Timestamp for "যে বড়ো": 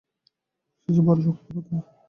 0.95-1.21